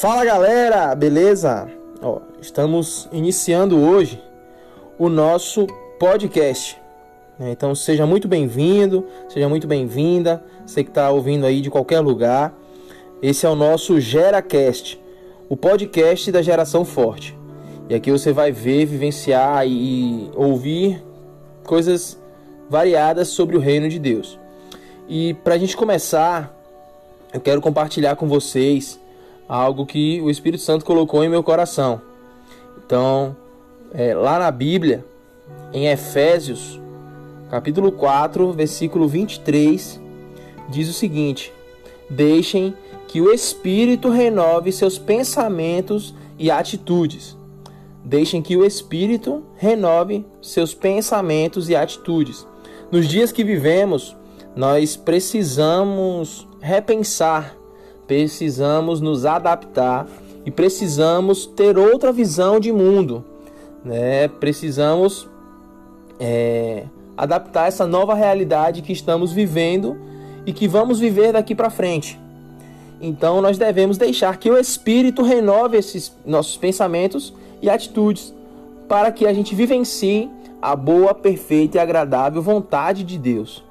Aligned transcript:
Fala 0.00 0.24
galera, 0.24 0.94
beleza? 0.94 1.70
Ó, 2.02 2.18
estamos 2.40 3.08
iniciando 3.12 3.78
hoje 3.78 4.20
o 4.98 5.08
nosso 5.08 5.66
podcast. 5.98 6.78
né? 7.38 7.52
Então 7.52 7.74
seja 7.74 8.04
muito 8.04 8.26
bem-vindo, 8.26 9.06
seja 9.28 9.48
muito 9.48 9.66
bem-vinda, 9.66 10.44
você 10.66 10.82
que 10.82 10.90
está 10.90 11.10
ouvindo 11.10 11.46
aí 11.46 11.60
de 11.60 11.70
qualquer 11.70 12.00
lugar. 12.00 12.52
Esse 13.22 13.46
é 13.46 13.48
o 13.48 13.54
nosso 13.54 13.98
GeraCast, 14.00 15.00
o 15.48 15.56
podcast 15.56 16.30
da 16.32 16.42
geração 16.42 16.84
forte. 16.84 17.38
E 17.88 17.94
aqui 17.94 18.10
você 18.10 18.32
vai 18.32 18.50
ver, 18.50 18.84
vivenciar 18.86 19.66
e 19.66 20.28
ouvir 20.34 21.02
coisas 21.62 22.20
variadas 22.68 23.28
sobre 23.28 23.56
o 23.56 23.60
reino 23.60 23.88
de 23.88 24.00
Deus. 24.00 24.38
E 25.08 25.34
para 25.34 25.54
a 25.54 25.58
gente 25.58 25.76
começar, 25.76 26.52
eu 27.32 27.40
quero 27.40 27.60
compartilhar 27.60 28.16
com 28.16 28.26
vocês 28.26 28.98
algo 29.48 29.86
que 29.86 30.20
o 30.20 30.30
Espírito 30.30 30.62
Santo 30.62 30.84
colocou 30.84 31.22
em 31.22 31.28
meu 31.28 31.42
coração. 31.42 32.00
Então, 32.84 33.36
é, 33.92 34.14
lá 34.14 34.38
na 34.38 34.50
Bíblia, 34.50 35.04
em 35.72 35.86
Efésios, 35.88 36.80
capítulo 37.50 37.92
4, 37.92 38.52
versículo 38.52 39.06
23, 39.06 40.00
diz 40.68 40.88
o 40.88 40.92
seguinte: 40.92 41.52
Deixem 42.08 42.74
que 43.08 43.20
o 43.20 43.32
Espírito 43.32 44.08
renove 44.08 44.72
seus 44.72 44.98
pensamentos 44.98 46.14
e 46.38 46.50
atitudes. 46.50 47.36
Deixem 48.04 48.42
que 48.42 48.56
o 48.56 48.64
Espírito 48.64 49.42
renove 49.56 50.26
seus 50.42 50.74
pensamentos 50.74 51.68
e 51.68 51.76
atitudes. 51.76 52.46
Nos 52.90 53.08
dias 53.08 53.32
que 53.32 53.42
vivemos, 53.42 54.16
nós 54.54 54.94
precisamos 54.96 56.46
repensar, 56.60 57.56
precisamos 58.06 59.00
nos 59.00 59.24
adaptar 59.24 60.06
e 60.44 60.50
precisamos 60.50 61.46
ter 61.46 61.78
outra 61.78 62.12
visão 62.12 62.60
de 62.60 62.70
mundo. 62.72 63.24
Né? 63.84 64.28
Precisamos 64.28 65.28
é, 66.20 66.84
adaptar 67.16 67.68
essa 67.68 67.86
nova 67.86 68.14
realidade 68.14 68.82
que 68.82 68.92
estamos 68.92 69.32
vivendo 69.32 69.96
e 70.46 70.52
que 70.52 70.68
vamos 70.68 71.00
viver 71.00 71.32
daqui 71.32 71.54
para 71.54 71.70
frente. 71.70 72.18
Então 73.00 73.40
nós 73.40 73.58
devemos 73.58 73.98
deixar 73.98 74.36
que 74.38 74.50
o 74.50 74.58
Espírito 74.58 75.22
renove 75.22 75.76
esses 75.76 76.14
nossos 76.24 76.56
pensamentos 76.56 77.34
e 77.60 77.68
atitudes 77.68 78.34
para 78.88 79.10
que 79.10 79.26
a 79.26 79.32
gente 79.32 79.54
vivencie 79.54 80.30
a 80.60 80.74
boa, 80.76 81.14
perfeita 81.14 81.76
e 81.76 81.80
agradável 81.80 82.40
vontade 82.40 83.04
de 83.04 83.18
Deus. 83.18 83.62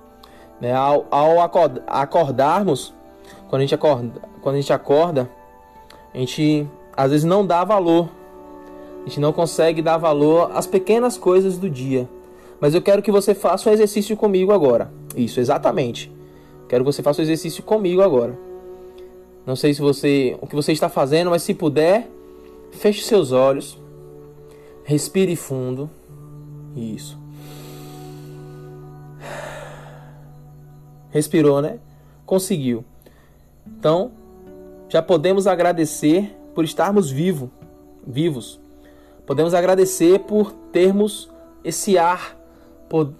Né? 0.59 0.73
Ao, 0.73 1.07
ao 1.09 1.41
acordarmos, 1.87 2.93
quando 3.49 3.61
a, 3.61 3.65
gente 3.65 3.75
acorda, 3.75 4.21
quando 4.41 4.55
a 4.55 4.59
gente 4.59 4.73
acorda, 4.73 5.29
a 6.13 6.17
gente 6.17 6.67
às 6.95 7.11
vezes 7.11 7.25
não 7.25 7.45
dá 7.45 7.63
valor. 7.63 8.09
A 9.01 9.09
gente 9.09 9.19
não 9.19 9.33
consegue 9.33 9.81
dar 9.81 9.97
valor 9.97 10.51
às 10.53 10.65
pequenas 10.65 11.17
coisas 11.17 11.57
do 11.57 11.69
dia. 11.69 12.07
Mas 12.59 12.73
eu 12.73 12.81
quero 12.81 13.01
que 13.01 13.11
você 13.11 13.35
faça 13.35 13.69
um 13.69 13.73
exercício 13.73 14.15
comigo 14.15 14.53
agora. 14.53 14.91
Isso, 15.15 15.39
exatamente. 15.39 16.11
Quero 16.69 16.83
que 16.83 16.91
você 16.91 17.03
faça 17.03 17.21
um 17.21 17.23
exercício 17.23 17.61
comigo 17.63 18.01
agora. 18.01 18.37
Não 19.45 19.55
sei 19.55 19.73
se 19.73 19.81
você 19.81 20.37
o 20.41 20.47
que 20.47 20.55
você 20.55 20.71
está 20.71 20.87
fazendo, 20.87 21.29
mas 21.29 21.43
se 21.43 21.53
puder, 21.53 22.09
feche 22.71 23.03
seus 23.03 23.31
olhos. 23.33 23.77
Respire 24.85 25.35
fundo. 25.35 25.89
Isso. 26.75 27.17
Respirou, 31.11 31.61
né? 31.61 31.79
Conseguiu. 32.25 32.83
Então, 33.67 34.11
já 34.89 35.01
podemos 35.01 35.47
agradecer 35.47 36.35
por 36.53 36.63
estarmos 36.63 37.09
vivo, 37.09 37.49
vivos. 38.05 38.59
Podemos 39.25 39.53
agradecer 39.53 40.19
por 40.19 40.51
termos 40.71 41.29
esse 41.63 41.97
ar, 41.97 42.37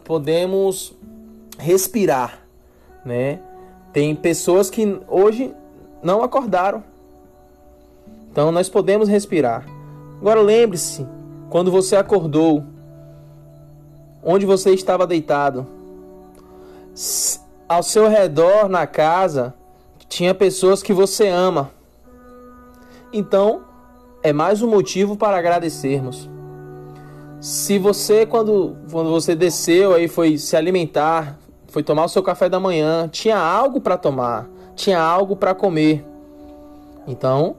podemos 0.03 0.93
respirar, 1.57 2.39
né? 3.05 3.39
Tem 3.91 4.15
pessoas 4.15 4.69
que 4.69 4.99
hoje 5.07 5.53
não 6.01 6.21
acordaram. 6.21 6.83
Então 8.31 8.51
nós 8.51 8.67
podemos 8.67 9.07
respirar. 9.07 9.65
Agora 10.19 10.41
lembre-se, 10.41 11.05
quando 11.49 11.71
você 11.71 11.95
acordou, 11.95 12.63
onde 14.23 14.45
você 14.45 14.71
estava 14.73 15.05
deitado, 15.05 15.65
ao 17.67 17.83
seu 17.83 18.07
redor 18.07 18.67
na 18.67 18.85
casa 18.85 19.53
tinha 20.13 20.35
pessoas 20.35 20.83
que 20.83 20.93
você 20.93 21.27
ama. 21.27 21.71
Então, 23.11 23.63
é 24.21 24.31
mais 24.31 24.61
um 24.61 24.69
motivo 24.69 25.17
para 25.17 25.35
agradecermos. 25.37 26.29
Se 27.41 27.79
você 27.79 28.23
quando, 28.23 28.77
quando 28.91 29.09
você 29.09 29.35
desceu 29.35 29.95
aí 29.95 30.07
foi 30.07 30.37
se 30.37 30.55
alimentar, 30.55 31.39
foi 31.67 31.81
tomar 31.81 32.05
o 32.05 32.07
seu 32.07 32.21
café 32.21 32.47
da 32.47 32.59
manhã, 32.59 33.09
tinha 33.11 33.39
algo 33.39 33.81
para 33.81 33.97
tomar, 33.97 34.47
tinha 34.75 35.01
algo 35.01 35.35
para 35.35 35.55
comer. 35.55 36.05
Então, 37.07 37.55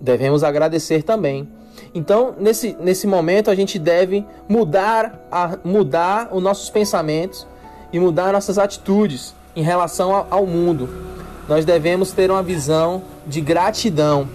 devemos 0.00 0.42
agradecer 0.42 1.02
também. 1.02 1.46
Então, 1.94 2.34
nesse, 2.38 2.78
nesse 2.80 3.06
momento, 3.06 3.50
a 3.50 3.54
gente 3.54 3.78
deve 3.78 4.24
mudar, 4.48 5.28
a, 5.30 5.58
mudar 5.62 6.30
os 6.32 6.42
nossos 6.42 6.70
pensamentos 6.70 7.46
e 7.92 8.00
mudar 8.00 8.32
nossas 8.32 8.56
atitudes 8.56 9.34
em 9.54 9.62
relação 9.62 10.14
ao, 10.14 10.26
ao 10.30 10.46
mundo. 10.46 11.17
Nós 11.48 11.64
devemos 11.64 12.12
ter 12.12 12.30
uma 12.30 12.42
visão 12.42 13.02
de 13.26 13.40
gratidão. 13.40 14.28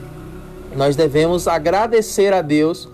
Nós 0.75 0.95
devemos 0.95 1.47
agradecer 1.47 2.33
a 2.33 2.41
Deus 2.41 2.89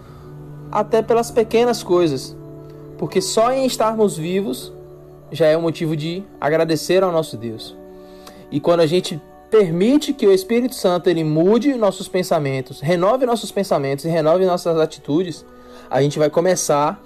até 0.70 1.02
pelas 1.02 1.32
pequenas 1.32 1.82
coisas, 1.82 2.36
porque 2.98 3.22
só 3.22 3.52
em 3.52 3.66
estarmos 3.66 4.18
vivos 4.18 4.74
já 5.32 5.48
é 5.48 5.58
um 5.58 5.62
motivo 5.62 5.96
de 5.96 6.24
agradecer 6.40 7.02
ao 7.02 7.12
nosso 7.12 7.38
Deus. 7.38 7.76
E 8.52 8.60
quando 8.60 8.82
a 8.82 8.86
gente 8.86 9.22
permite 9.50 10.12
que 10.14 10.28
o 10.28 10.32
Espírito 10.32 10.76
Santo 10.76 11.10
ele 11.10 11.24
mude 11.24 11.74
nossos 11.76 12.08
pensamentos, 12.08 12.82
renove 12.82 13.26
nossos 13.26 13.52
pensamentos 13.52 14.06
e 14.06 14.10
renove 14.10 14.46
nossas 14.46 14.78
atitudes, 14.78 15.46
a 15.90 16.02
gente 16.02 16.20
vai 16.20 16.30
começar 16.30 17.02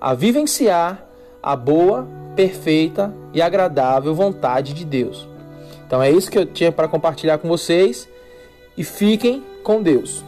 a 0.00 0.14
vivenciar 0.14 1.06
a 1.42 1.56
boa, 1.56 2.06
perfeita 2.36 3.12
e 3.34 3.42
agradável 3.42 4.14
vontade 4.14 4.72
de 4.72 4.84
Deus. 4.84 5.31
Então 5.92 6.02
é 6.02 6.10
isso 6.10 6.30
que 6.30 6.38
eu 6.38 6.46
tinha 6.46 6.72
para 6.72 6.88
compartilhar 6.88 7.36
com 7.36 7.46
vocês 7.46 8.08
e 8.78 8.82
fiquem 8.82 9.44
com 9.62 9.82
Deus. 9.82 10.24